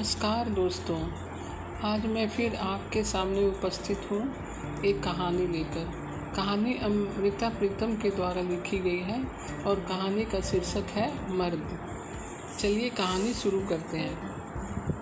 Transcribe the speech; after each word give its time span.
नमस्कार 0.00 0.48
दोस्तों, 0.48 1.12
आज 1.84 2.06
मैं 2.06 2.28
फिर 2.28 2.56
आपके 2.56 3.04
सामने 3.04 3.46
उपस्थित 3.48 4.08
हूँ 4.10 4.34
एक 4.84 5.02
कहानी 5.02 5.46
लेकर। 5.46 5.90
कहानी 6.36 6.74
अमृता 6.74 7.48
प्रीतम 7.48 7.96
के 7.96 8.10
द्वारा 8.10 8.42
लिखी 8.42 8.78
गई 8.78 8.98
है 8.98 9.24
और 9.66 9.80
कहानी 9.80 10.24
का 10.24 10.40
शीर्षक 10.40 10.86
है 10.90 11.36
मर्द। 11.36 11.78
चलिए 12.58 12.88
कहानी 12.90 13.34
शुरू 13.34 13.60
करते 13.60 13.98
हैं। 13.98 14.16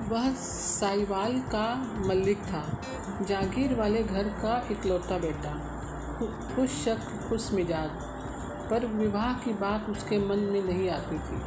वह 0.08 0.32
साइवाल 0.32 1.40
का 1.40 1.96
मल्लिक 2.06 2.38
था। 2.38 2.82
जागीर 3.28 3.74
वाले 3.74 4.02
घर 4.02 4.24
का 4.24 4.68
इकलौता 4.70 5.18
बेटा। 5.18 5.54
खुश 6.54 6.84
शक, 6.84 7.28
खुश 7.28 7.52
मिजाज। 7.52 7.90
पर 8.70 8.86
विवाह 8.86 9.32
की 9.32 9.52
बात 9.52 9.90
उसके 9.90 10.18
मन 10.18 10.38
में 10.38 10.62
नहीं 10.62 10.90
आती 10.90 11.18
थी। 11.18 11.42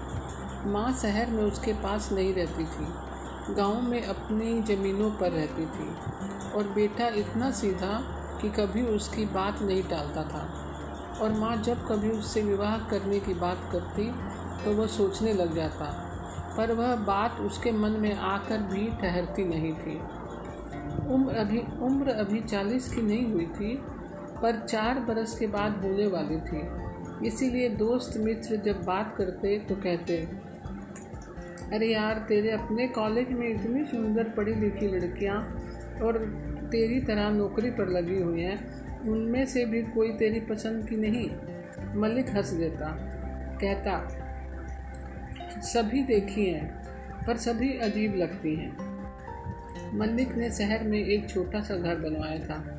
माँ 0.72 0.94
शहर 1.02 1.30
में 1.30 1.44
उसके 1.44 1.74
पास 1.74 2.12
नहीं 2.12 2.34
रहती 2.34 2.64
थी। 2.64 3.11
गाँव 3.54 3.82
में 3.82 4.04
अपनी 4.04 4.62
ज़मीनों 4.64 5.10
पर 5.12 5.32
रहती 5.32 5.66
थी 5.68 5.88
और 6.52 6.72
बेटा 6.76 7.08
इतना 7.16 7.52
सीधा 7.52 8.00
कि 8.42 8.50
कभी 8.52 8.82
उसकी 8.88 9.26
बात 9.26 9.62
नहीं 9.62 9.84
टालता 9.84 10.24
था। 10.24 10.44
और 11.22 11.32
माँ 11.32 11.56
जब 11.58 11.86
कभी 11.88 12.10
उससे 12.10 12.42
विवाह 12.42 12.78
करने 12.90 13.20
की 13.20 13.34
बात 13.34 13.70
करती 13.72 14.12
तो 14.64 14.72
वह 14.72 14.88
सोचने 14.88 15.34
लग 15.34 15.56
जाता। 15.56 15.86
पर 16.58 16.72
वह 16.72 16.96
बात 16.96 17.40
उसके 17.42 17.72
मन 17.72 17.92
में 17.92 18.14
आकर 18.14 18.62
भी 18.64 18.88
ठहरती 19.02 19.46
नहीं 19.46 19.74
थी। 19.74 19.96
उम्र 21.14 21.36
अभी 21.36 21.60
उम्र 21.82 22.12
अभी 22.16 22.40
चालीस 22.42 22.94
की 22.94 23.02
नहीं 23.02 23.32
हुई 23.34 23.46
थी, 23.46 23.76
पर 24.42 24.66
चार 24.66 25.00
बरस 25.00 25.38
के 25.40 25.48
बाद 25.48 25.82
होने 25.84 26.08
वाली 26.08 26.40
थी। 26.42 27.28
इसीलिए 27.28 27.70
दोस्त 27.70 28.18
मित्र 28.18 28.56
जब 28.56 28.84
बात 28.84 29.14
करते 29.18 29.58
तो 29.60 29.76
कहते 29.76 30.18
अरे 31.74 31.88
यार, 31.88 32.26
तेरे 32.30 32.52
अपने 32.52 32.88
कॉलेज 32.88 33.30
में 33.30 33.50
इतनी 33.50 33.86
सुंदर 33.86 34.24
पढ़ी 34.24 34.56
लिखी 34.56 34.88
लड़कियाँ 34.88 35.36
और 36.04 36.18
तेरी 36.72 37.00
तरह 37.02 37.30
नौकरी 37.30 37.70
पर 37.70 37.90
लगी 37.90 38.22
हुई 38.22 38.42
हैं, 38.42 38.82
उनमें 39.02 39.46
से 39.46 39.66
भी 39.66 39.82
कोई 39.82 40.12
तेरी 40.14 40.40
पसंद 40.40 40.90
की 40.90 40.96
नहीं। 40.96 41.30
मलिक 42.02 42.30
हंस 42.30 42.50
देता, 42.50 42.98
कहता, 43.62 44.08
सभी 45.62 46.04
देखी 46.04 46.46
हैं, 46.46 46.82
पर 47.28 47.38
सभी 47.38 47.78
अजीब 47.78 48.16
लगती 48.16 48.56
हैं। 48.56 48.92
मलिक 49.98 50.36
ने 50.36 50.52
शहर 50.52 50.84
में 50.84 51.00
एक 51.00 51.30
छोटा 51.30 51.62
सा 51.62 51.76
घर 51.76 51.96
बनवाया 51.96 52.40
था। 52.40 52.78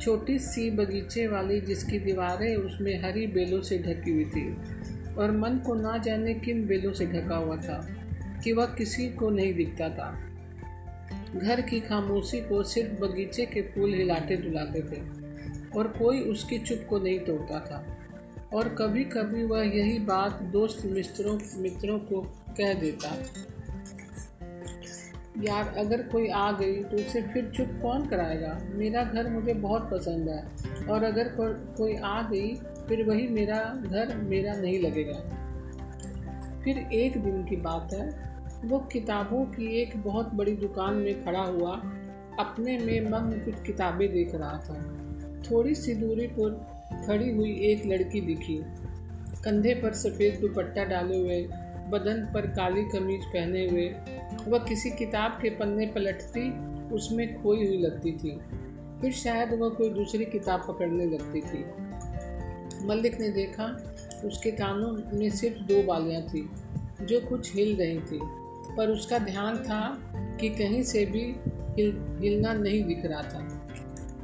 छोटी 0.00 0.38
सी 0.38 0.70
बगीचे 0.70 1.26
वाली 1.26 1.60
जिसकी 1.60 1.98
दीवारें 1.98 2.56
उसमें 2.56 3.02
हरी 3.02 3.26
बेलों 3.26 3.60
से 3.60 3.78
ढकी 3.78 4.10
हुई 4.10 4.24
थी 4.24 4.56
और 5.14 5.30
मन 5.30 5.62
को 5.66 5.74
ना 5.74 5.98
जाने 5.98 6.34
किन 6.34 6.66
बेलों 6.66 6.92
से 6.92 7.06
ढका 7.06 7.36
हुआ 7.36 7.56
था। 7.56 7.96
कि 8.44 8.52
वह 8.52 8.66
किसी 8.66 9.08
को 9.08 9.30
नहीं 9.30 9.54
दिखता 9.54 9.88
था। 9.88 10.26
घर 11.36 11.60
की 11.60 11.80
खामोशी 11.80 12.40
को 12.40 12.62
सिर्फ़ 12.62 13.00
बगीचे 13.00 13.46
के 13.46 13.62
फूल 13.62 13.94
हिलाते 13.94 14.36
डुलाते 14.36 14.80
थे 14.80 15.02
और 15.78 15.88
कोई 15.88 16.20
उसकी 16.20 16.58
चुप 16.58 16.86
को 16.88 16.98
नहीं 16.98 17.18
तोड़ता 17.18 17.60
था। 17.60 17.96
और 18.56 18.68
कभी 18.68 19.04
कभी 19.04 19.42
वह 19.44 19.62
यही 19.62 19.98
बात 19.98 20.42
दोस्त 20.42 20.86
मित्रों 20.86 21.40
मित्रों 21.56 21.98
को 21.98 22.20
कह 22.56 22.74
देता। 22.74 23.16
यार 25.42 25.74
अगर 25.78 26.02
कोई 26.02 26.28
आ 26.28 26.52
गई 26.52 26.82
तो 26.82 26.96
उसे 26.96 27.22
फिर 27.22 27.52
चुप 27.56 27.78
कौन 27.82 28.06
कराएगा? 28.06 28.60
मेरा 28.74 29.04
घर 29.04 29.30
मुझे 29.30 29.54
बहुत 29.54 29.90
पसंद 29.90 30.28
है। 30.28 30.48
और 30.86 31.04
अगर 31.04 31.28
को, 31.28 31.74
कोई 31.74 31.96
आ 31.96 32.30
गई 32.30 32.54
फिर 32.56 33.04
वही 33.04 33.28
मेरा 33.28 33.82
घर 33.84 34.16
मेरा 34.16 34.52
नहीं 34.52 34.80
लगेगा। 34.80 35.36
फिर 36.64 36.78
एक 36.78 37.24
दिन 37.24 37.44
की 37.44 37.56
बात 37.56 37.94
है 37.94 38.29
वो 38.64 38.78
किताबों 38.78 39.44
की 39.44 39.82
एक 39.82 39.96
बहुत 39.96 40.34
बड़ी 40.34 40.52
दुकान 40.52 40.94
में 40.94 41.24
खड़ा 41.24 41.42
हुआ 41.42 41.76
अपने 42.38 42.78
में 42.78 43.00
मग्न 43.00 43.38
कुछ 43.38 43.54
किताबें 43.66 44.12
देख 44.12 44.34
रहा 44.34 44.58
था। 44.58 44.96
थोड़ी 45.50 45.74
सी 45.74 45.94
दूरी 45.94 46.26
पर 46.26 46.66
खड़ी 47.06 47.30
हुई 47.30 47.60
एक 47.60 47.86
लड़की 47.86 48.20
दिखी। 48.20 48.62
कंधे 49.44 49.74
पर 49.74 49.92
सफ़ेद 49.92 50.40
दुपट्टा 50.40 50.84
डाले 50.84 51.18
हुए, 51.18 51.42
बदन 51.88 52.30
पर 52.34 52.46
काली 52.46 52.84
कमीज 52.84 53.24
पहने 53.24 53.68
हुए। 53.68 53.88
वह 54.48 54.58
किसी 54.58 54.90
किताब 54.90 55.38
के 55.42 55.50
पन्ने 55.50 55.86
पलटती, 55.86 56.50
उसमें 56.94 57.42
खोई 57.42 57.66
हुई 57.66 57.78
लगती 57.78 58.12
थी। 58.12 58.40
फिर 59.00 59.12
शायद 59.12 59.52
वह 59.60 59.68
कोई 59.68 59.90
दूसरी 59.90 60.24
किताब 60.24 60.64
पकड़ने 60.68 61.06
लगती 61.06 61.40
थी। 61.40 61.64
मल्लिक 62.86 63.20
ने 63.20 63.28
देखा, 63.28 63.94
उसके 64.24 64.50
कानों 64.50 65.18
में 65.18 65.30
सिर्फ़ 65.30 65.58
दो 65.58 65.82
बालियाँ 65.82 66.22
थी, 66.22 66.50
जो 67.02 67.20
कुछ 67.20 67.56
हिल 67.56 67.76
रही 67.76 67.98
थी। 67.98 68.39
पर 68.76 68.90
उसका 68.90 69.18
ध्यान 69.18 69.56
था 69.58 69.80
कि 70.40 70.48
कहीं 70.48 70.82
से 70.82 71.04
भी 71.06 71.22
हिल, 71.76 72.18
हिलना 72.20 72.52
नहीं 72.52 72.82
दिख 72.84 73.04
रहा 73.04 73.22
था। 73.22 73.46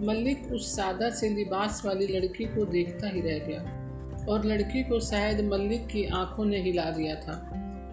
मल्लिक 0.01 0.53
उस 0.53 0.75
सादा 0.77 1.11
से 1.11 1.29
लिबास 1.29 1.83
वाली 1.87 2.07
लड़की 2.07 2.45
को 2.45 2.65
देखता 2.65 3.09
ही 3.09 3.21
रह 3.21 3.39
गया 3.39 4.27
और 4.29 4.45
लड़की 4.45 4.83
को 4.83 5.01
शायद 5.01 5.41
मल्लिक 5.45 5.87
की 5.87 6.05
आँखों 6.05 6.45
ने 6.45 6.63
हिला 6.63 6.91
दिया 6.91 7.15
था। 7.15 7.37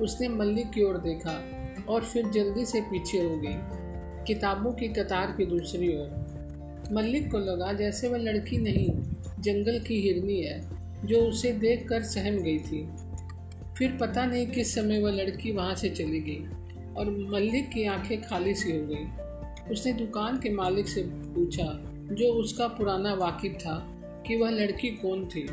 उसने 0.02 0.28
मल्लिक 0.28 0.69
की 0.69 0.84
ओर 0.84 0.97
देखा 0.97 1.42
और 1.90 2.03
फिर 2.03 2.30
जल्दी 2.30 2.66
से 2.66 2.81
पीछे 2.81 3.18
हो 3.18 3.38
गई, 3.38 3.56
किताबों 4.25 4.72
की 4.72 4.88
कतार 4.88 5.34
की 5.38 5.46
दूसरी 5.46 5.96
ओर। 5.96 6.90
मल्लिक 6.92 7.31
को 7.31 7.38
लगा 7.38 7.74
जैसे 7.74 8.08
वह 8.08 8.18
लड़की 8.18 8.58
नहीं, 8.58 8.90
जंगल 9.40 9.80
की 9.80 10.02
हिरनी 10.02 10.42
है, 10.42 10.62
जो 11.06 11.18
उसे 11.19 11.52
देखकर 11.52 12.03
सहम 12.03 12.38
गई 12.38 12.59
थी। 12.59 12.88
फिर 13.78 13.97
पता 14.01 14.25
नहीं 14.25 14.47
किस 14.47 14.75
समय 14.75 15.00
वह 15.00 15.11
लड़की 15.11 15.51
वहाँ 15.51 15.75
से 15.75 15.89
चली 15.89 16.19
गई 16.19 16.45
और 16.94 17.09
मल्लिक 17.31 17.69
की 17.69 17.85
आँखें 17.85 18.22
खाली 18.22 18.53
सी 18.53 18.72
हो 18.72 18.88
गई। 18.88 19.06
उसने 19.72 19.94
दुकान 19.94 20.39
के 20.39 20.50
मालिक 20.50 20.88
से 20.88 21.01
पूछा, 21.03 21.83
जो 22.16 22.33
उसका 22.33 22.67
पुराना 22.67 23.13
वाकिफ 23.13 23.53
था, 23.53 23.89
कि 24.28 24.35
वह 24.35 24.50
लड़की 24.50 24.89
कौन 24.89 25.25
थी? 25.25 25.47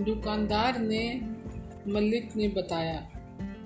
दुकानदार 0.00 0.78
ने 0.78 1.20
मल्लिक 1.88 2.36
ने 2.36 2.48
बताया, 2.48 3.10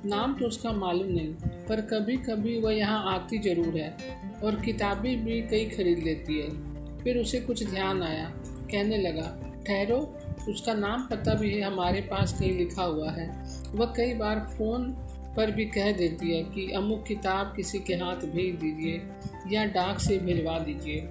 नाम 0.05 0.35
तो 0.35 0.47
उसका 0.47 0.73
मालूम 0.73 1.07
नहीं, 1.07 1.35
पर 1.69 1.81
कभी 1.81 2.17
कभी 2.17 2.61
वह 2.61 2.73
यहाँ 2.73 3.15
आती 3.15 3.39
ज़रूर 3.39 3.79
है 3.79 3.97
और 4.45 4.61
किताबें 4.61 5.25
भी 5.25 5.43
कई 5.43 5.65
खरीद 5.65 5.99
लेती 5.99 6.39
है। 6.39 6.51
फिर 6.99 7.19
उसे 7.19 7.41
कुछ 7.41 7.71
ध्यान 7.71 8.03
आया, 8.03 8.33
कहने 8.73 8.99
लगा, 8.99 9.55
ठहरो 9.67 10.18
उसका 10.49 10.75
नाम 10.75 11.09
पता 11.11 11.35
भी 11.35 11.55
है, 11.55 11.63
हमारे 11.63 12.01
पास 12.01 12.41
कहीं 12.41 12.59
लिखा 12.59 12.83
हुआ 12.83 13.11
है। 13.11 13.45
वह 13.73 13.87
कई 13.87 14.15
बार 14.15 14.39
फ़ोन 14.39 14.93
पर 15.37 15.51
भी 15.51 15.65
कह 15.65 15.93
देती 15.93 16.37
है 16.37 16.43
कि, 16.43 16.73
अमुक 16.73 17.05
किताब 17.09 17.53
किसी 17.57 17.79
के 17.79 17.95
हाथ 17.95 18.17
भेज 18.17 18.55
दीजिए 18.55 19.03
या 19.57 19.65
डाक 19.65 19.99
से 19.99 20.19
भिजवा 20.19 20.59
दीजिए। 20.59 21.09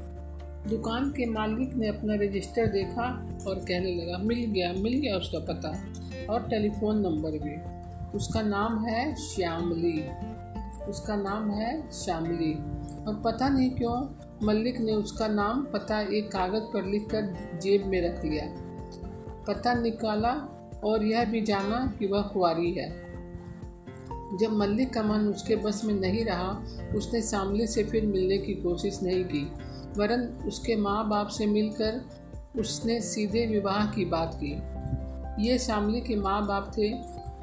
दुकान 0.69 1.09
के 1.09 1.25
मालिक 1.25 1.73
ने 1.73 1.87
अपना 1.87 2.13
रजिस्टर 2.15 2.67
देखा 2.67 3.37
और 3.47 3.55
कहने 3.55 3.95
लगा, 3.95 4.17
मिल 4.17 4.45
गया 4.45 4.73
मिल 4.73 4.93
गया 4.93 5.15
उसका 5.17 5.39
पता। 5.39 5.93
और 6.33 6.49
टेलीफोन 6.49 6.99
नंबर 6.99 7.31
भी। 7.31 7.77
उसका 8.17 8.41
नाम 8.41 8.85
है 8.85 9.15
श्यामली। 9.15 10.01
उसका 10.85 11.15
नाम 11.15 11.51
है 11.51 11.91
श्यामली। 11.91 12.53
और 13.05 13.21
पता 13.25 13.49
नहीं 13.49 13.71
क्यों, 13.71 14.09
मल्लिक 14.43 14.79
ने 14.79 14.91
उसका 14.91 15.27
नाम 15.27 15.67
पता 15.73 16.01
एक 16.01 16.31
कागज़ 16.31 16.63
पर 16.63 16.85
लिखकर 16.85 17.21
जेब 17.61 17.85
में 17.85 18.01
रख 18.01 18.25
लिया। 18.25 18.66
पता 19.47 19.73
निकाला 19.73 20.33
और 20.83 21.03
यह 21.05 21.25
भी 21.25 21.41
जाना 21.41 21.95
कि 21.99 22.07
वह 22.07 22.21
कुआरी 22.21 22.71
है। 22.71 23.07
जब 24.37 24.51
मल्लिक 24.51 24.93
का 24.93 25.03
मन 25.03 25.27
उसके 25.27 25.55
बस 25.55 25.85
में 25.85 25.93
नहीं 25.93 26.25
रहा, 26.25 26.63
उसने 26.95 27.21
सामने 27.21 27.67
से 27.67 27.83
फिर 27.83 28.05
मिलने 28.05 28.37
की 28.37 28.53
कोशिश 28.53 28.99
नहीं 29.03 29.23
की, 29.23 29.51
वरन 29.97 30.21
उसके 30.47 30.75
माँ 30.75 31.09
बाप 31.09 31.27
से 31.27 31.45
मिलकर 31.45 32.01
उसने 32.59 33.01
सीधे 33.01 33.45
विवाह 33.45 33.91
की 33.91 34.05
बात 34.05 34.39
की। 34.43 34.51
ये 35.47 35.57
शामली 35.57 36.01
के 36.01 36.15
माँ 36.15 36.47
बाप 36.47 36.71
थे, 36.77 36.93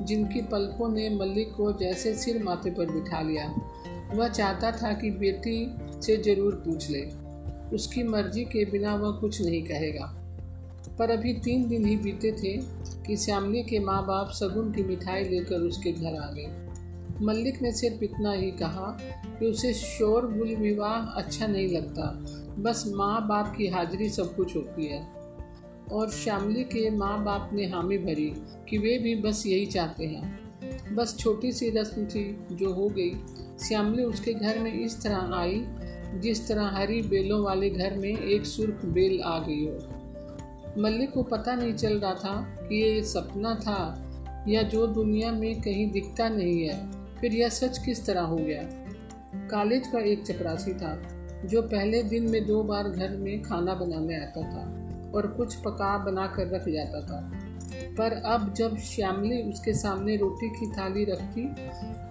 जिनकी 0.05 0.43
पलकों 0.43 0.89
ने 0.89 1.11
मल्लिक 1.11 1.55
को 1.55 1.73
जैसे 1.73 2.15
सिर 2.15 2.43
माथे 2.43 2.71
पर 2.71 2.91
बिठा 2.91 3.21
लिया। 3.21 3.55
वह 4.15 4.29
चाहता 4.29 4.71
था 4.73 4.93
कि 4.93 5.11
बेटी 5.11 5.77
से 6.03 6.17
ज़रूर 6.17 6.55
पूछ 6.55 6.91
ले। 6.91 7.03
उसकी 7.77 8.03
मर्ज़ी 8.03 8.45
के 8.45 8.65
बिना 8.65 8.95
वह 8.95 9.11
कुछ 9.11 9.43
नहीं 9.43 9.62
कहेगा। 9.62 10.24
पर 10.99 11.11
अभी 11.11 11.32
तीन 11.32 11.69
दिन 11.69 11.87
ही 11.87 11.96
बीते 11.96 12.32
थे 12.32 12.56
कि 13.06 13.17
श्यामली 13.17 13.62
के 13.62 13.79
माँ 13.79 14.06
बाप 14.06 14.31
सगुन 14.31 14.73
की 14.73 14.82
मिठाई 14.82 15.25
लेकर 15.25 15.56
उसके 15.56 15.93
घर 15.93 16.17
आ 16.17 16.32
गए। 16.32 16.64
मल्लिक 17.23 17.62
ने 17.62 17.73
सिर्फ़ 17.73 18.05
इतना 18.05 18.32
ही 18.32 18.50
कहा 18.50 18.99
कि 19.26 19.46
उसे 19.46 19.75
शोर 19.75 20.32
गुल 20.32 20.56
विवाह 20.56 20.93
अच्छा 20.93 21.46
नहीं 21.46 21.69
लगता। 21.69 22.02
बस 22.58 22.85
माँ 22.87 23.29
बाप 23.29 23.55
की 23.56 23.67
हाजिरी 23.67 24.08
सब 24.08 24.37
कुछ 24.37 24.56
होती 24.56 24.87
है। 24.87 25.08
और 25.93 26.11
श्यामली 26.11 26.64
के 26.64 26.91
माँ 26.91 27.25
बाप 27.25 27.50
ने 27.52 27.67
हामी 27.67 27.99
भरी 27.99 28.32
कि 28.69 28.79
वे 28.79 28.99
भी 28.99 29.14
बस 29.14 29.47
यही 29.47 29.67
चाहते 29.67 30.05
हैं। 30.05 30.44
बस 30.94 31.17
छोटी 31.19 31.52
सी 31.52 31.70
रस्म 31.70 32.05
थी 32.05 32.47
जो 32.52 32.73
हो 32.73 32.88
गई। 32.88 33.11
श्यामली 33.69 34.02
उसके 34.02 34.35
घर 34.35 34.58
में 34.58 34.85
इस 34.85 35.02
तरह 35.02 35.31
आई 35.35 35.64
जिस 36.14 36.49
तरह 36.49 36.67
हरी 36.67 37.02
बेलों 37.02 37.44
वाले 37.44 37.70
घर 37.70 37.97
में 37.97 38.19
एक 38.19 38.47
सुर्ख 38.47 38.85
बेल 38.85 39.20
आ 39.20 39.38
गई 39.38 39.64
हो। 39.67 39.94
मल्लिक 40.79 41.11
को 41.12 41.23
पता 41.23 41.55
नहीं 41.55 41.75
चल 41.75 41.99
रहा 42.00 42.15
था 42.15 42.35
कि 42.61 42.82
ये 42.82 43.03
सपना 43.03 43.55
था 43.55 44.44
या 44.49 44.62
जो 44.62 44.87
दुनिया 44.87 45.31
में 45.32 45.61
कहीं 45.62 45.91
दिखता 45.91 46.29
नहीं 46.29 46.61
है, 46.62 46.76
फिर 47.21 47.32
यह 47.32 47.49
सच 47.49 47.79
किस 47.79 48.05
तरह 48.06 48.21
हो 48.23 48.37
गया? 48.37 48.62
कॉलेज 49.50 49.87
का 49.87 49.99
एक 50.00 50.25
चपरासी 50.25 50.75
था, 50.75 50.97
जो 51.44 51.62
पहले 51.62 52.03
दिन 52.03 52.31
में 52.31 52.44
दो 52.47 52.62
बार 52.62 52.88
घर 52.88 53.17
में 53.17 53.43
खाना 53.43 53.75
बनाने 53.75 54.17
आता 54.17 54.43
था 54.43 54.65
और 55.15 55.26
कुछ 55.26 55.55
पका 55.55 55.97
बना 56.05 56.26
कर 56.26 56.49
रख 56.49 56.69
जाता 56.69 57.00
था। 57.00 57.21
पर 57.99 58.12
अब 58.26 58.53
जब 58.55 58.76
श्यामली 58.76 59.43
उसके 59.43 59.73
सामने 59.75 60.17
रोटी 60.17 60.49
की 60.50 60.71
थाली 60.73 61.05
रखती 61.05 61.49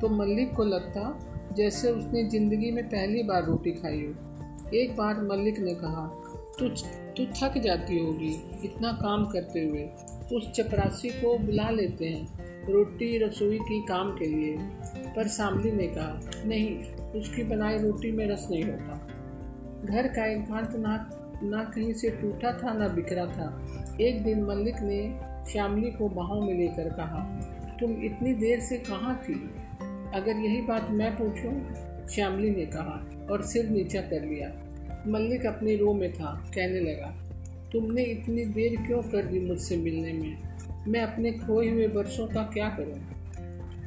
तो 0.01 0.09
मल्लिक 0.09 0.53
को 0.55 0.63
लगता 0.63 1.19
जैसे 1.57 1.91
उसने 1.91 2.23
ज़िंदगी 2.23 2.71
में 2.71 2.83
पहली 2.85 3.23
बार 3.23 3.45
रोटी 3.45 3.71
खाई 3.71 4.01
हो। 4.01 4.71
एक 4.75 4.95
बार 4.97 5.21
मल्लिक 5.21 5.59
ने 5.59 5.73
कहा 5.75 6.07
तू 6.59 6.69
तू 7.17 7.25
थक 7.25 7.57
जाती 7.57 7.99
होगी 7.99 8.31
इतना 8.63 8.91
काम 8.91 9.25
करते 9.25 9.65
हुए। 9.65 9.89
उस 10.37 10.51
चपरासी 10.51 11.09
को 11.09 11.37
बुला 11.37 11.69
लेते 11.69 12.05
हैं 12.05 12.43
रोटी 12.71 13.17
रसोई 13.17 13.57
की 13.57 13.81
काम 13.81 14.11
के 14.11 14.25
लिए। 14.25 14.57
पर 15.15 15.27
शामली 15.27 15.71
ने 15.71 15.87
कहा, 15.87 16.19
नहीं, 16.45 16.93
उसकी 17.21 17.43
बनाई 17.43 17.77
रोटी 17.77 18.11
में 18.11 18.27
रस 18.27 18.47
नहीं 18.51 18.63
होता। 18.63 19.07
घर 19.85 20.07
का 20.07 20.25
एकांत 20.25 20.75
ना 20.75 21.19
ना 21.43 21.63
कहीं 21.63 21.93
से 21.93 22.09
टूटा 22.09 22.51
था, 22.53 22.73
ना 22.73 22.87
बिखरा 22.87 23.25
था। 23.25 23.67
एक 24.01 24.23
दिन 24.23 24.43
मल्लिक 24.43 24.75
ने 24.75 25.19
श्यामली 25.51 25.91
को 25.91 26.09
बाहों 26.09 26.41
में 26.41 26.53
लेकर 26.53 26.89
कहा, 26.89 27.49
तुम 27.79 27.91
इतनी 28.03 28.33
देर 28.33 28.59
से 28.59 28.77
कहाँ 28.77 29.15
थी? 29.15 29.33
अगर 30.15 30.37
यही 30.37 30.61
बात 30.61 30.87
मैं 30.89 31.15
पूछूँ? 31.15 31.73
श्यामली 32.07 32.49
ने 32.49 32.65
कहा, 32.65 33.09
और 33.31 33.41
सिर 33.41 33.69
नीचा 33.69 34.01
कर 34.01 34.21
लिया। 34.21 34.62
मल्लिक 35.07 35.45
अपने 35.45 35.75
रो 35.75 35.93
में 35.93 36.13
था, 36.13 36.51
कहने 36.55 36.79
लगा, 36.79 37.07
तुमने 37.71 38.03
इतनी 38.03 38.45
देर 38.45 38.75
क्यों 38.87 39.01
कर 39.01 39.25
दी 39.25 39.39
मुझसे 39.39 39.77
मिलने 39.77 40.13
में? 40.13 40.37
मैं 40.87 41.01
अपने 41.01 41.31
खोए 41.31 41.69
हुए 41.69 41.87
वर्षों 41.87 42.27
का 42.27 42.43
क्या 42.43 42.69
करूँ? 42.69 42.99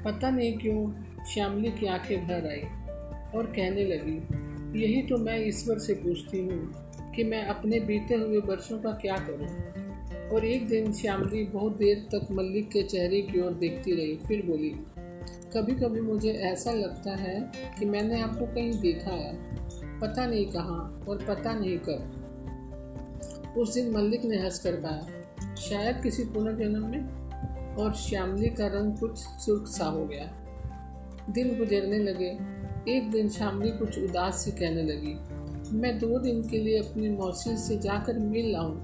पता 0.04 0.30
नहीं 0.30 0.58
क्यों, 0.58 0.92
श्यामली 1.24 1.70
की 1.70 1.86
आँखें 1.86 2.26
भर 2.26 2.46
आई 2.46 2.62
और 3.34 3.46
कहने 3.46 3.84
लगी, 3.84 4.16
यही 4.80 5.02
तो 5.02 5.18
मैं 5.18 5.38
ईश्वर 5.46 5.78
से 5.78 5.94
पूछती 5.94 6.38
हूँ 6.38 6.72
कि 7.14 7.24
मैं 7.24 7.44
अपने 7.44 7.80
बीते 7.80 8.14
हुए 8.14 8.38
वर्षों 8.38 8.78
का 8.78 8.90
क्या 8.92 9.16
करूँ? 9.16 9.48
और 10.30 10.44
एक 10.44 10.68
दिन 10.68 10.92
श्यामली 10.92 11.44
बहुत 11.44 11.76
देर 11.76 12.06
तक 12.14 12.28
मल्लिक 12.32 12.68
के 12.68 12.82
चेहरे 12.82 13.20
की 13.22 13.40
ओर 13.40 13.52
देखती 13.52 13.92
रही, 13.92 14.16
फिर 14.16 14.46
बोली 14.46 14.74
कभी 15.54 15.72
कभी 15.72 16.00
मुझे 16.00 16.30
ऐसा 16.30 16.72
लगता 16.72 17.14
है 17.16 17.52
कि 17.78 17.86
मैंने 17.86 18.20
आपको 18.20 18.46
कहीं 18.46 18.72
देखा 18.72 19.10
है। 19.10 19.65
पता 20.00 20.26
नहीं 20.26 20.46
कहाँ 20.46 21.04
और 21.08 21.24
पता 21.28 21.52
नहीं 21.52 21.78
कब। 21.78 22.22
उस 23.58 23.74
दिन 23.74 23.90
मल्लिक 23.90 24.24
ने 24.24 24.36
हंस 24.36 24.58
कर 24.58 24.72
कहा, 24.72 25.54
शायद 25.54 26.02
किसी 26.02 26.24
पुनर्जन्म 26.24 26.86
में? 26.86 27.26
और 27.74 27.94
श्यामली 27.94 28.48
का 28.48 28.66
रंग 28.66 28.98
कुछ 28.98 29.18
सुर्ख 29.18 29.66
सा 29.66 29.84
हो 29.84 30.06
गया। 30.06 30.32
दिन 31.30 31.58
गुजरने 31.58 31.98
लगे, 31.98 32.38
एक 32.88 33.10
दिन 33.10 33.28
श्यामली 33.28 33.70
कुछ 33.70 33.98
उदास 33.98 34.34
सी 34.34 34.50
कहने 34.50 34.82
लगी, 34.82 35.14
मैं 35.76 35.98
दो 35.98 36.18
दिन 36.18 36.48
के 36.48 36.58
लिए 36.58 36.78
अपनी 36.78 37.08
मौसी 37.08 37.56
से 37.56 37.78
जाकर 37.78 38.18
मिल 38.18 38.52
लाऊं। 38.52 38.74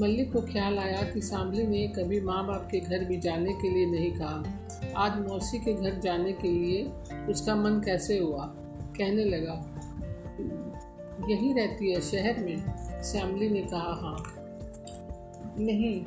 मल्लिक 0.00 0.32
को 0.32 0.40
ख्याल 0.40 0.78
आया 0.78 1.02
कि 1.02 1.20
सांबली 1.20 1.66
ने 1.66 1.88
कभी 1.88 2.20
माँ 2.20 2.46
बाप 2.46 2.68
के 2.72 2.80
घर 2.80 3.04
भी 3.04 3.16
जाने 3.16 3.52
के 3.52 3.70
लिए 3.70 3.86
नहीं 3.86 4.12
कहा। 4.12 4.44
आज 4.96 5.28
मौसी 5.28 5.58
के 5.58 5.74
घर 5.74 6.00
जाने 6.00 6.32
के 6.32 6.48
लिए 6.48 6.84
उसका 7.28 7.54
मन 7.54 7.80
कैसे 7.80 8.18
हुआ? 8.18 8.54
कहने 8.98 9.24
लगा 9.24 9.75
यही 11.28 11.52
रहती 11.52 11.92
है 11.92 12.00
शहर 12.00 12.44
में 12.44 12.56
श्यामली 13.02 13.48
ने 13.48 13.60
कहा 13.60 13.94
हाँ। 13.94 14.34
नहीं, 15.58 16.04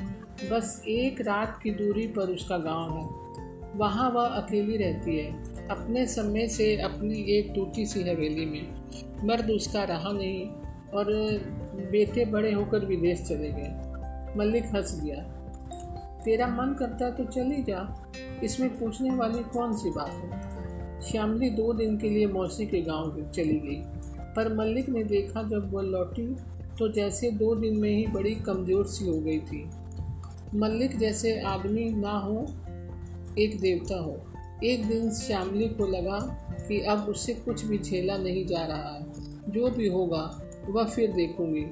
बस 0.49 0.83
एक 0.87 1.21
रात 1.21 1.59
की 1.63 1.71
दूरी 1.71 2.07
पर 2.07 2.21
उसका 2.21 2.57
गाँव 2.57 2.97
है। 2.97 3.29
वहाँ 3.75 4.09
वह 4.09 4.25
अकेली 4.25 4.77
रहती 4.77 5.17
है। 5.17 5.31
अपने 5.67 6.05
समय 6.05 6.47
से 6.47 6.77
अपनी 6.77 7.37
एक 7.37 7.51
टूटी 7.55 7.85
सी 7.85 8.01
हवेली 8.01 8.45
में। 8.45 8.67
मर्द 9.27 9.49
उसका 9.49 9.83
रहा 9.83 10.11
नहीं 10.11 10.47
और 10.89 11.05
बेटे 11.91 12.25
बड़े 12.25 12.51
होकर 12.51 12.85
विदेश 12.85 13.21
चले 13.21 13.49
गए। 13.51 13.93
मल्लिक 14.37 14.65
हंस 14.65 15.01
गया 15.03 15.35
तेरा 16.25 16.47
मन 16.47 16.75
करता 16.79 17.05
है 17.05 17.15
तो 17.15 17.23
चली 17.23 17.63
जा। 17.63 18.11
इसमें 18.43 18.79
पूछने 18.79 19.11
वाली 19.11 19.43
कौन 19.43 19.73
सी 19.73 19.89
बात 19.89 20.11
है? 20.11 20.59
श्यामली 21.01 21.49
दो 21.49 21.73
दिन 21.73 21.97
के 21.97 22.09
लिए 22.09 22.27
मौसी 22.27 22.65
के 22.65 22.81
गाँव 22.81 23.31
चली 23.35 23.59
गई। 23.59 23.98
पर 24.35 24.55
मल्लिक 24.55 24.89
ने 24.89 25.03
देखा 25.03 25.43
जब 25.43 25.73
वह 25.73 25.81
लौटी 25.81 26.35
तो 26.79 26.91
जैसे 26.91 27.31
दो 27.31 27.55
दिन 27.55 27.77
में 27.77 27.97
ही 27.97 28.07
बड़ी 28.07 28.35
कमज़ोर 28.35 28.85
सी 28.85 29.05
हो 29.05 29.19
गई 29.19 29.39
थी। 29.39 29.69
मल्लिक 30.55 30.97
जैसे 30.97 31.41
आदमी 31.41 31.89
ना 31.89 32.11
हो, 32.11 32.45
एक 33.37 33.59
देवता 33.59 33.99
हो। 33.99 34.21
एक 34.63 34.87
दिन 34.87 35.11
श्यामली 35.11 35.67
को 35.67 35.87
लगा 35.87 36.19
कि 36.67 36.81
अब 36.81 36.99
उससे 37.09 37.33
कुछ 37.33 37.65
भी 37.65 37.79
झेला 37.79 38.17
नहीं 38.17 38.45
जा 38.45 38.65
रहा 38.65 38.93
है। 38.95 39.05
जो 39.51 39.69
भी 39.69 39.87
होगा, 39.87 40.41
वह 40.69 40.83
फिर 40.83 41.11
देखूँगी। 41.11 41.65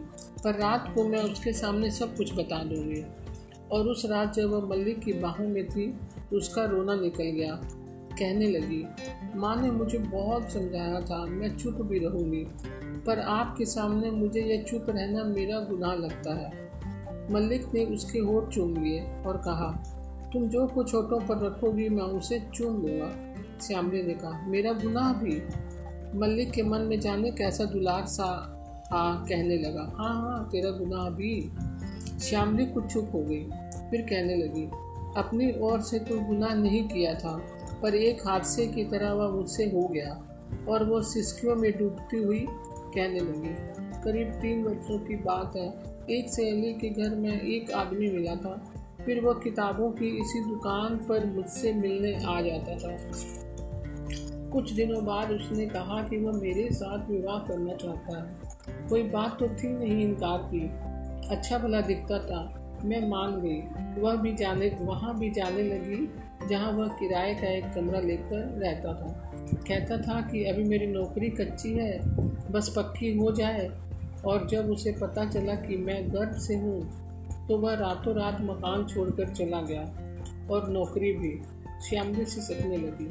पर 0.43 0.53
रात 0.53 0.91
को 0.95 1.03
मैं 1.03 1.19
उसके 1.19 1.53
सामने 1.53 1.91
सब 1.91 2.15
कुछ 2.15 2.33
बता 2.33 2.63
दूँगी। 2.63 3.03
और 3.71 3.87
उस 3.87 4.05
रात 4.05 4.33
जब 4.33 4.49
वह 4.49 4.69
मल्लिक 4.69 4.99
की 4.99 5.13
बाहों 5.13 5.47
में 5.47 5.67
थी, 5.67 5.99
उसका 6.33 6.65
रोना 6.65 6.95
निकल 6.95 7.23
गया। 7.23 7.61
कहने 8.19 8.47
लगी, 8.47 8.83
माँ 9.35 9.55
ने 9.55 9.71
मुझे 9.71 9.97
बहुत 9.97 10.51
समझाया 10.51 10.99
था, 11.01 11.25
मैं 11.25 11.55
चुप 11.57 11.81
भी 11.81 11.99
रहूँगी, 11.99 12.45
पर 13.05 13.19
आपके 13.19 13.65
सामने 13.65 14.11
मुझे 14.11 14.41
यह 14.41 14.63
चुप 14.63 14.85
रहना 14.89 15.23
मेरा 15.23 15.59
गुनाह 15.59 15.93
लगता 15.95 16.33
है। 16.33 16.65
मल्लिक 17.31 17.65
ने 17.73 17.85
उसके 17.85 18.19
होठ 18.19 18.49
चूम 18.49 18.75
लिए 18.83 19.01
और 19.25 19.37
कहा, 19.37 19.69
तुम 20.33 20.47
जो 20.49 20.65
कुछ 20.67 20.93
होठों 20.93 21.19
पर 21.19 21.45
रखोगी, 21.45 21.89
मैं 21.89 22.03
उसे 22.03 22.39
चूम 22.55 22.81
लूँगा। 22.81 23.11
श्यामली 23.61 24.01
ने 24.03 24.13
कहा, 24.13 24.45
मेरा 24.47 24.71
गुनाह 24.73 25.13
भी? 25.13 25.41
मल्लिक 26.19 26.51
के 26.51 26.63
मन 26.63 26.81
में 26.81 26.99
जाने 26.99 27.31
कैसा 27.31 27.65
दुलार 27.65 28.05
सा 28.05 28.25
हाँ 28.91 29.25
कहने 29.25 29.57
लगा 29.57 29.81
हाँ 29.97 30.13
हाँ 30.15 30.47
तेरा 30.51 30.69
गुनाह 30.71 31.09
भी। 31.09 31.51
श्यामली 32.19 32.65
कुछ 32.65 32.85
चुप 32.85 33.11
हो 33.13 33.21
गई, 33.21 33.43
फिर 33.89 34.01
कहने 34.01 34.35
लगी, 34.35 34.65
अपनी 35.17 35.51
ओर 35.61 35.81
से 35.81 35.99
कोई 35.99 36.19
गुनाह 36.19 36.53
नहीं 36.55 36.83
किया 36.87 37.13
था। 37.13 37.35
पर 37.83 37.95
एक 37.95 38.21
हादसे 38.27 38.67
की 38.67 38.83
तरह 38.83 39.11
वह 39.11 39.29
मुझसे 39.29 39.63
हो 39.63 39.87
गया 39.87 40.23
और 40.69 40.83
वो 40.83 41.01
सिस्कियों 41.01 41.55
में 41.55 41.77
डूबती 41.77 42.17
हुई 42.17 42.47
कहने 42.95 43.19
लगी। 43.19 43.55
करीब 44.01 44.27
तीन 44.27 44.63
वर्षों 44.63 44.99
की 44.99 45.15
बात 45.15 45.55
है। 45.55 45.97
एक 46.17 46.29
सहेली 46.29 46.73
के 46.73 46.89
घर 46.89 47.15
में 47.15 47.41
एक 47.41 47.71
आदमी 47.71 48.11
मिला 48.11 48.35
था। 48.35 48.73
फिर 49.05 49.21
वह 49.21 49.33
किताबों 49.33 49.91
की 49.91 50.07
इसी 50.07 50.43
दुकान 50.43 50.97
पर 50.97 51.25
मुझसे 51.25 51.73
मिलने 51.73 52.13
आ 52.25 52.41
जाता 52.41 52.75
था। 52.77 53.11
कुछ 54.49 54.71
दिनों 54.71 55.05
बाद 55.05 55.31
उसने 55.31 55.65
कहा 55.65 56.03
कि 56.03 56.17
वह 56.17 56.31
मेरे 56.31 56.69
साथ 56.71 57.09
विवाह 57.09 57.39
करना 57.39 57.73
चाहता 57.73 58.21
है। 58.21 58.39
कोई 58.89 59.03
बात 59.03 59.39
तो 59.39 59.47
थी 59.47 59.67
नहीं 59.69 60.03
इनकार 60.03 60.51
की। 60.53 60.69
अच्छा 61.35 61.57
भला 61.57 61.81
दिखता 61.81 62.19
था। 62.19 62.63
मैं 62.85 63.09
मान 63.09 63.41
गई। 63.41 63.61
वह 64.01 64.15
भी 64.15 64.33
जाने, 64.33 64.77
वहाँ 64.81 65.19
भी 65.19 65.29
जाने 65.29 65.63
लगी। 65.63 66.11
जहाँ 66.43 66.71
वह 66.71 66.87
किराए 66.89 67.33
का 67.35 67.47
एक 67.47 67.65
कमरा 67.75 67.99
लेकर 67.99 68.45
रहता 68.59 68.93
था। 68.93 69.31
कहता 69.67 69.97
था 69.97 70.19
कि 70.21 70.43
अभी 70.45 70.63
मेरी 70.63 70.87
नौकरी 70.87 71.29
कच्ची 71.31 71.73
है, 71.73 71.99
बस 72.51 72.73
पक्की 72.77 73.17
हो 73.17 73.31
जाए। 73.31 73.69
और 74.25 74.47
जब 74.47 74.69
उसे 74.71 74.91
पता 74.91 75.25
चला 75.25 75.55
कि 75.55 75.77
मैं 75.77 76.01
गर्भ 76.13 76.37
से 76.39 76.55
हूँ 76.55 76.79
तो 77.47 77.57
वह 77.57 77.73
रातों 77.73 78.15
रात 78.15 78.37
मकान 78.41 78.85
छोड़कर 78.85 79.29
चला 79.29 79.61
गया 79.61 79.81
और 80.51 80.69
नौकरी 80.69 81.11
भी 81.13 81.31
श्यामली 81.89 82.25
से 82.25 82.41
सकने 82.41 82.77
लगी। 82.77 83.09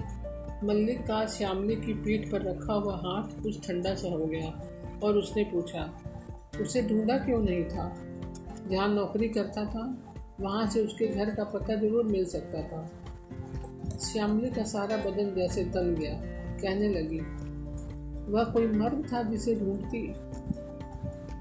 मल्लिक 0.66 1.00
का 1.00 1.24
श्यामली 1.26 1.76
की 1.76 1.94
पीठ 1.94 2.30
पर 2.32 2.42
रखा 2.42 2.74
हुआ 2.74 2.94
हाथ 2.96 3.42
कुछ 3.42 3.66
ठंडा 3.66 3.94
सा 3.94 4.08
हो 4.08 4.26
गया 4.26 4.50
और 5.02 5.16
उसने 5.16 5.44
पूछा, 5.44 5.88
उसे 6.60 6.82
ढूंढा 6.82 7.18
क्यों 7.18 7.40
नहीं 7.42 7.64
था? 7.64 7.92
जहाँ 8.70 8.88
नौकरी 8.88 9.28
करता 9.28 9.64
था, 9.64 9.84
वहाँ 10.40 10.66
से 10.66 10.84
उसके 10.84 11.06
घर 11.06 11.30
का 11.30 11.44
पता 11.44 11.74
ज़रूर 11.74 12.04
मिल 12.04 12.24
सकता 12.24 12.62
था। 12.62 12.88
श्यामली 14.02 14.50
का 14.50 14.62
सारा 14.64 14.96
बदन 14.96 15.34
जैसे 15.34 15.64
तन 15.64 15.94
गया। 15.94 16.14
कहने 16.62 16.88
लगी, 16.90 17.20
वह 18.32 18.44
कोई 18.44 18.66
मर्द 18.68 19.06
था 19.12 19.22
जिसे 19.22 19.54
ढूंढती? 19.54 20.02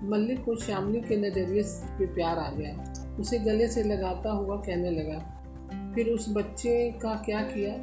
मल्लिक 0.03 0.43
को 0.43 0.55
श्यामली 0.55 1.01
के 1.01 1.17
नज़रिए 1.17 1.63
पे 1.99 2.05
प्यार 2.05 2.37
आ 2.37 2.49
गया। 2.51 2.93
उसे 3.19 3.39
गले 3.39 3.67
से 3.67 3.83
लगाता 3.83 4.31
हुआ 4.31 4.57
कहने 4.57 4.91
लगा, 4.91 5.19
फिर 5.95 6.09
उस 6.09 6.25
बच्चे 6.29 6.89
का 7.01 7.13
क्या 7.25 7.41
किया? 7.43 7.73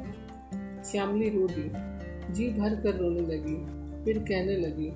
श्यामली 0.83 1.29
रो 1.29 1.47
दी, 1.47 1.69
जी 2.33 2.49
भर 2.49 2.75
कर 2.75 2.95
रोने 2.95 3.21
लगी, 3.27 3.55
फिर 4.05 4.19
कहने 4.19 4.57
लगी, 4.57 4.91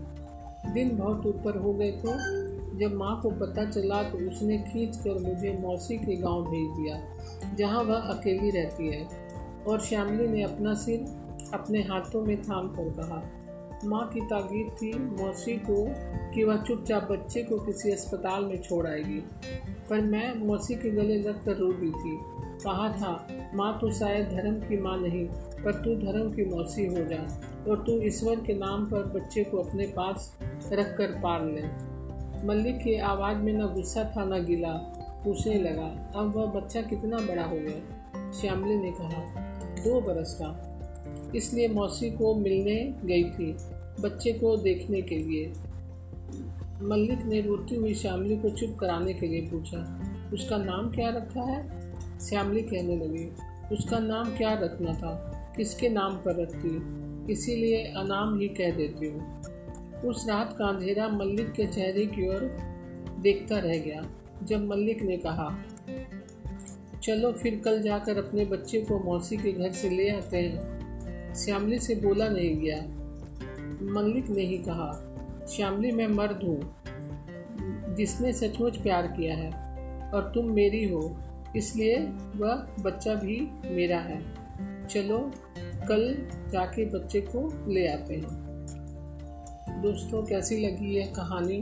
दिन 0.74 0.98
बहुत 0.98 1.26
ऊपर 1.26 1.58
हो 1.58 1.74
गए 1.74 1.92
थे 1.94 2.46
जब 2.80 2.94
माँ 2.94 3.20
को 3.22 3.30
पता 3.38 3.64
चला 3.66 4.02
तो 4.04 4.18
उसने 4.30 4.58
खींच 4.64 4.98
कर 4.98 5.20
मुझे 5.20 5.52
मौसी 5.62 5.98
के 5.98 6.16
गाँव 6.16 6.44
भेज 6.44 6.70
दिया, 6.78 7.56
जहाँ 7.56 7.84
वह 7.84 8.10
अकेली 8.10 8.50
रहती 8.50 8.88
है। 8.88 9.27
और 9.68 9.80
श्यामली 9.82 10.28
ने 10.28 10.44
अपना 10.44 10.74
सिर 10.74 11.00
अपने 11.54 11.80
हाथों 11.80 12.22
में 12.22 12.42
थाम 12.42 12.68
कर 12.68 12.90
कहा, 12.90 13.24
माँ 13.86 14.10
की 14.14 14.22
ताकीद 14.22 14.72
थी, 14.72 15.00
मौसी 15.00 15.58
को 15.58 15.86
कि 16.34 16.44
वह 16.44 16.64
चुपचाप 16.64 17.12
बच्चे 17.12 17.44
को 17.44 17.60
किसी 17.60 17.92
अस्पताल 17.92 18.46
में 18.46 18.62
छोड़ 18.62 18.88
आएगी। 18.88 19.24
पर 19.90 20.02
मैं 20.02 20.36
मौसी 20.36 20.76
के 20.76 20.92
गले 20.92 21.20
लग 21.20 21.46
कर 21.46 21.56
रो 21.56 21.74
दी 21.74 21.90
थी। 21.90 22.18
कहा 22.64 22.90
था, 22.90 23.28
माँ 23.56 23.80
तो 23.82 23.92
शायद 23.92 24.30
धर्म 24.30 24.56
की 24.56 24.78
माँ 24.78 24.98
नहीं, 24.98 25.26
पर 25.64 25.72
तू 25.72 25.96
धर्म 25.96 26.32
की 26.32 26.46
मौसी 26.46 26.86
हो 26.86 26.96
जा, 26.96 27.42
और 27.70 27.84
तू 27.84 28.02
ईश्वर 28.02 28.36
के 28.36 28.54
नाम 28.54 28.86
पर 28.86 29.04
बच्चे 29.04 29.44
को 29.44 29.58
अपने 29.58 29.88
पास 29.88 30.40
रख 30.74 30.98
कर 30.98 31.08
पार 31.08 31.46
ले। 31.46 31.64
मल्लिक 32.48 32.78
की 32.78 33.00
आवाज़ 33.00 33.38
में 33.38 33.54
न 33.54 33.68
गुस्सा 33.68 34.14
था, 34.18 34.24
न 34.26 34.46
गिला, 34.46 34.74
पूछने 35.26 35.60
लगा, 35.60 36.12
अब 36.16 36.34
वह 36.36 36.46
बच्चा 36.46 36.82
कितना 36.82 37.18
बड़ा 37.18 37.44
हो 37.44 37.56
गया? 37.56 38.32
श्यामली 38.32 38.76
ने 38.76 38.92
कहा 38.92 39.47
दो 39.78 40.02
बरस 40.02 40.38
का। 40.42 41.32
इसलिए 41.36 41.68
मौसी 41.68 42.10
को 42.12 42.34
मिलने 42.36 42.76
गई 43.06 43.24
थी, 43.24 43.52
बच्चे 44.02 44.32
को 44.34 44.56
देखने 44.58 45.02
के 45.02 45.18
लिए। 45.18 45.54
मल्लिक 46.82 47.26
ने 47.26 47.42
रोती 47.42 47.76
हुई 47.76 47.94
श्यामली 47.94 48.38
को 48.38 48.50
चुप 48.50 48.78
कराने 48.80 49.14
के 49.14 49.28
लिए 49.28 49.42
पूछा, 49.42 49.80
उसका 50.34 50.58
नाम 50.58 50.92
क्या 50.92 51.10
रखा 51.10 51.42
है? 51.42 51.60
श्यामली 52.20 52.62
कहने 52.62 52.96
लगी, 52.98 53.26
उसका 53.76 54.00
नाम 54.00 54.36
क्या 54.38 54.54
रखना 54.54 54.94
था? 54.94 55.14
किसके 55.58 55.90
नाम 55.90 56.16
पर 56.18 56.42
रखती? 56.42 57.34
इसीलिए 57.34 57.84
अनाम 57.98 58.40
ही 58.40 58.48
कह 58.48 58.72
देती 58.72 59.08
हूँ। 59.08 60.02
उस 60.02 60.26
रात 60.30 60.56
का 60.60 60.66
अंधेरा 60.66 61.08
मल्लिक 61.10 61.52
के 61.52 61.66
चेहरे 61.66 62.06
की 62.06 62.28
ओर 62.28 62.42
देखता 63.20 63.60
रह 63.60 63.78
गया, 63.78 64.02
जब 64.44 64.68
मल्लिक 64.68 65.02
ने 65.02 65.18
कहा 65.18 65.48
चलो 67.04 67.32
फिर 67.32 67.62
कल 67.66 67.82
जाकर 67.82 68.18
अपने 68.18 68.46
बच्चे 68.46 68.82
को 68.82 69.00
मौसी 69.00 69.38
के 69.38 69.52
घर 69.52 69.72
से 69.72 69.90
ले 69.90 70.10
आते 70.10 70.38
हैं। 70.38 70.78
श्यामली 71.36 71.80
से 71.80 71.96
बोला 71.96 72.30
नहीं 72.30 72.58
गया। 72.58 72.78
मल्लिक 73.82 74.30
ने 74.30 74.42
ही 74.42 74.58
कहा, 74.58 75.04
श्यामली, 75.50 75.92
मैं 75.92 76.08
मर्द 76.08 76.40
हूँ। 76.44 76.76
जिसने 77.96 78.34
सचमुच 78.34 78.78
प्यार 78.78 79.08
किया 79.08 79.36
है, 79.36 79.50
और 80.12 80.32
तुम 80.36 80.46
मेरी 80.46 80.90
हो, 80.90 81.18
इसलिए 81.56 81.98
वह 82.36 82.68
बच्चा 82.80 83.14
भी 83.14 83.48
मेरा 83.66 84.00
है। 84.00 84.22
चलो, 84.86 85.32
कल 85.60 86.28
जाके 86.52 86.86
बच्चे 86.86 87.22
को 87.22 87.72
ले 87.72 87.88
आते 87.88 88.16
हैं। 88.16 88.28
दोस्तों, 89.82 90.24
कैसी 90.24 90.68
लगी 90.68 90.96
यह 90.98 91.14
कहानी? 91.16 91.62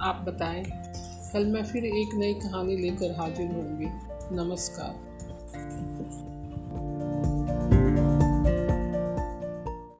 आप 0.00 0.24
बताएँ। 0.28 0.89
कल 1.32 1.46
मैं 1.46 1.64
फिर 1.64 1.84
एक 1.84 2.14
नई 2.14 2.34
कहानी 2.34 2.76
लेकर 2.76 3.10
हाजिर 3.20 3.52
होंगी। 3.52 3.86
नमस्कार। 4.36 5.09